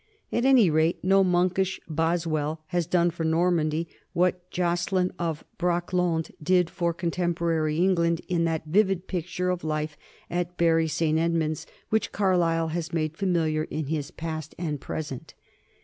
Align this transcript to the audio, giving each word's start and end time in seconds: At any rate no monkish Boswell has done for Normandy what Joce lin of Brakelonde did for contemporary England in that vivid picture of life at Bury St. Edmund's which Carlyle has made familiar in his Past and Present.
At 0.31 0.45
any 0.45 0.71
rate 0.71 0.97
no 1.03 1.23
monkish 1.23 1.79
Boswell 1.87 2.63
has 2.69 2.87
done 2.87 3.11
for 3.11 3.23
Normandy 3.23 3.87
what 4.13 4.49
Joce 4.49 4.91
lin 4.91 5.13
of 5.19 5.43
Brakelonde 5.59 6.31
did 6.41 6.71
for 6.71 6.91
contemporary 6.91 7.77
England 7.77 8.19
in 8.27 8.43
that 8.45 8.65
vivid 8.65 9.05
picture 9.07 9.51
of 9.51 9.63
life 9.63 9.95
at 10.27 10.57
Bury 10.57 10.87
St. 10.87 11.19
Edmund's 11.19 11.67
which 11.89 12.11
Carlyle 12.11 12.69
has 12.69 12.91
made 12.91 13.15
familiar 13.15 13.65
in 13.65 13.85
his 13.85 14.09
Past 14.09 14.55
and 14.57 14.81
Present. 14.81 15.35